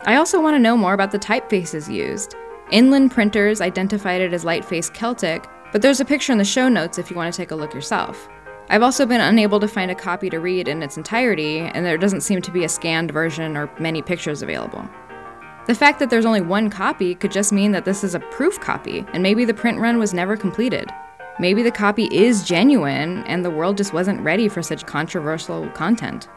I 0.02 0.16
also 0.16 0.40
want 0.40 0.54
to 0.54 0.60
know 0.60 0.76
more 0.76 0.94
about 0.94 1.10
the 1.10 1.18
typefaces 1.18 1.92
used. 1.92 2.34
Inland 2.70 3.10
printers 3.10 3.60
identified 3.60 4.20
it 4.20 4.32
as 4.32 4.44
Lightface 4.44 4.92
Celtic, 4.92 5.46
but 5.72 5.82
there's 5.82 6.00
a 6.00 6.04
picture 6.04 6.32
in 6.32 6.38
the 6.38 6.44
show 6.44 6.68
notes 6.68 6.98
if 6.98 7.10
you 7.10 7.16
want 7.16 7.32
to 7.32 7.36
take 7.36 7.50
a 7.50 7.56
look 7.56 7.74
yourself. 7.74 8.28
I've 8.70 8.82
also 8.82 9.04
been 9.04 9.20
unable 9.20 9.60
to 9.60 9.68
find 9.68 9.90
a 9.90 9.94
copy 9.94 10.30
to 10.30 10.40
read 10.40 10.68
in 10.68 10.82
its 10.82 10.96
entirety, 10.96 11.58
and 11.60 11.84
there 11.84 11.98
doesn't 11.98 12.22
seem 12.22 12.40
to 12.42 12.50
be 12.50 12.64
a 12.64 12.68
scanned 12.68 13.10
version 13.10 13.56
or 13.56 13.70
many 13.78 14.00
pictures 14.00 14.42
available. 14.42 14.88
The 15.66 15.74
fact 15.74 15.98
that 15.98 16.10
there's 16.10 16.26
only 16.26 16.40
one 16.40 16.70
copy 16.70 17.14
could 17.14 17.32
just 17.32 17.52
mean 17.52 17.72
that 17.72 17.84
this 17.84 18.04
is 18.04 18.14
a 18.14 18.20
proof 18.20 18.60
copy, 18.60 19.04
and 19.12 19.22
maybe 19.22 19.44
the 19.44 19.54
print 19.54 19.78
run 19.78 19.98
was 19.98 20.14
never 20.14 20.36
completed. 20.36 20.90
Maybe 21.38 21.62
the 21.62 21.70
copy 21.70 22.04
is 22.04 22.44
genuine, 22.44 23.24
and 23.24 23.44
the 23.44 23.50
world 23.50 23.76
just 23.76 23.92
wasn't 23.92 24.20
ready 24.22 24.48
for 24.48 24.62
such 24.62 24.86
controversial 24.86 25.68
content. 25.70 26.28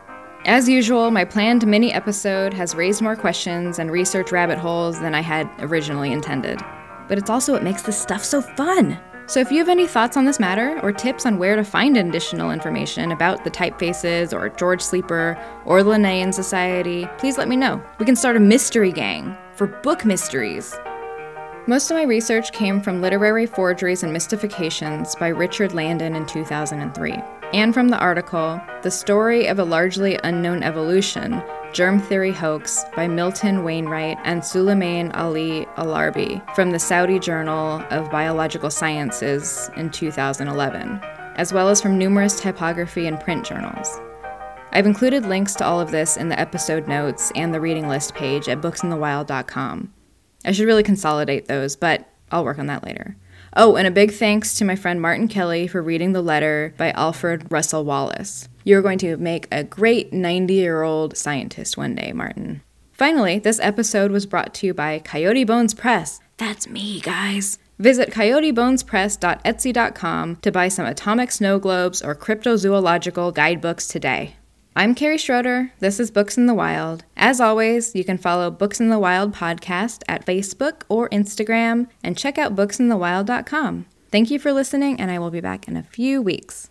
As 0.45 0.67
usual, 0.67 1.11
my 1.11 1.25
planned 1.25 1.67
mini 1.67 1.91
episode 1.91 2.53
has 2.53 2.75
raised 2.75 3.01
more 3.01 3.15
questions 3.15 3.79
and 3.79 3.91
research 3.91 4.31
rabbit 4.31 4.57
holes 4.57 4.99
than 4.99 5.13
I 5.13 5.21
had 5.21 5.49
originally 5.59 6.11
intended. 6.11 6.61
But 7.07 7.17
it's 7.17 7.29
also 7.29 7.53
what 7.53 7.63
makes 7.63 7.81
this 7.81 8.01
stuff 8.01 8.23
so 8.23 8.41
fun! 8.41 8.99
So 9.29 9.41
if 9.41 9.51
you 9.51 9.57
have 9.57 9.67
any 9.67 9.87
thoughts 9.87 10.15
on 10.15 10.23
this 10.23 10.39
matter, 10.39 10.79
or 10.81 10.93
tips 10.93 11.25
on 11.25 11.37
where 11.37 11.57
to 11.57 11.63
find 11.65 11.97
additional 11.97 12.49
information 12.49 13.11
about 13.11 13.43
the 13.43 13.51
typefaces, 13.51 14.31
or 14.31 14.47
George 14.47 14.81
Sleeper, 14.81 15.37
or 15.65 15.83
the 15.83 15.89
Linnean 15.89 16.33
Society, 16.33 17.05
please 17.17 17.37
let 17.37 17.49
me 17.49 17.57
know. 17.57 17.83
We 17.99 18.05
can 18.05 18.15
start 18.15 18.37
a 18.37 18.39
mystery 18.39 18.93
gang 18.93 19.35
for 19.53 19.67
book 19.67 20.05
mysteries. 20.05 20.73
Most 21.69 21.91
of 21.91 21.97
my 21.97 22.03
research 22.03 22.53
came 22.53 22.79
from 22.79 23.01
Literary 23.01 23.45
Forgeries 23.45 24.01
and 24.01 24.13
Mystifications 24.13 25.15
by 25.15 25.27
Richard 25.27 25.73
Landon 25.73 26.15
in 26.15 26.25
2003, 26.25 27.21
and 27.51 27.73
from 27.73 27.89
the 27.89 27.97
article 27.97 28.61
The 28.83 28.89
Story 28.89 29.47
of 29.47 29.59
a 29.59 29.65
Largely 29.65 30.17
Unknown 30.23 30.63
Evolution 30.63 31.43
Germ 31.73 31.99
Theory 31.99 32.31
Hoax 32.31 32.85
by 32.95 33.09
Milton 33.09 33.65
Wainwright 33.65 34.17
and 34.23 34.45
Suleiman 34.45 35.11
Ali 35.11 35.65
Alharbi 35.75 36.41
from 36.55 36.71
the 36.71 36.79
Saudi 36.79 37.19
Journal 37.19 37.83
of 37.89 38.09
Biological 38.09 38.69
Sciences 38.69 39.69
in 39.75 39.89
2011, 39.89 41.01
as 41.35 41.51
well 41.51 41.67
as 41.67 41.81
from 41.81 41.97
numerous 41.97 42.39
typography 42.39 43.07
and 43.07 43.19
print 43.19 43.45
journals. 43.45 43.99
I've 44.71 44.85
included 44.85 45.25
links 45.25 45.53
to 45.55 45.65
all 45.65 45.81
of 45.81 45.91
this 45.91 46.15
in 46.15 46.29
the 46.29 46.39
episode 46.39 46.87
notes 46.87 47.29
and 47.35 47.53
the 47.53 47.59
reading 47.59 47.89
list 47.89 48.13
page 48.15 48.47
at 48.47 48.61
booksinthewild.com. 48.61 49.91
I 50.47 50.53
should 50.53 50.65
really 50.65 50.81
consolidate 50.81 51.47
those, 51.47 51.75
but 51.75 52.09
I'll 52.31 52.45
work 52.45 52.57
on 52.57 52.65
that 52.67 52.85
later. 52.85 53.17
Oh, 53.55 53.75
and 53.75 53.85
a 53.85 53.91
big 53.91 54.13
thanks 54.13 54.55
to 54.55 54.65
my 54.65 54.77
friend 54.77 55.01
Martin 55.01 55.27
Kelly 55.27 55.67
for 55.67 55.81
reading 55.81 56.13
the 56.13 56.21
letter 56.21 56.73
by 56.77 56.91
Alfred 56.91 57.51
Russel 57.51 57.83
Wallace. 57.83 58.47
You're 58.63 58.81
going 58.81 58.99
to 58.99 59.17
make 59.17 59.49
a 59.51 59.65
great 59.65 60.13
90 60.13 60.53
year 60.53 60.83
old 60.83 61.17
scientist 61.17 61.75
one 61.75 61.95
day, 61.95 62.13
Martin. 62.13 62.61
Finally, 62.93 63.39
this 63.39 63.59
episode 63.61 64.11
was 64.11 64.25
brought 64.25 64.53
to 64.55 64.67
you 64.67 64.73
by 64.73 64.99
Coyote 64.99 65.43
Bones 65.43 65.73
Press. 65.73 66.21
That's 66.37 66.69
me, 66.69 67.01
guys. 67.01 67.59
Visit 67.77 68.11
coyotebonespress.etsy.com 68.11 70.35
to 70.37 70.51
buy 70.51 70.69
some 70.69 70.85
atomic 70.85 71.31
snow 71.31 71.59
globes 71.59 72.01
or 72.01 72.15
cryptozoological 72.15 73.33
guidebooks 73.33 73.89
today. 73.89 74.36
I'm 74.77 74.93
Carrie 74.93 75.17
Schroeder. 75.17 75.71
This 75.79 75.99
is 75.99 76.11
Books 76.11 76.37
in 76.37 76.45
the 76.45 76.53
Wild. 76.53 77.03
As 77.17 77.41
always, 77.41 77.95
you 77.95 78.03
can 78.03 78.19
follow 78.19 78.51
Books 78.51 78.79
in 78.79 78.89
the 78.89 78.99
Wild 78.99 79.33
podcast 79.33 80.03
at 80.07 80.23
Facebook 80.23 80.83
or 80.87 81.09
Instagram 81.09 81.87
and 82.03 82.15
check 82.15 82.37
out 82.37 82.55
booksinthewild.com. 82.55 83.87
Thank 84.11 84.29
you 84.29 84.37
for 84.37 84.53
listening, 84.53 85.01
and 85.01 85.09
I 85.09 85.17
will 85.17 85.31
be 85.31 85.41
back 85.41 85.67
in 85.67 85.77
a 85.77 85.81
few 85.81 86.21
weeks. 86.21 86.69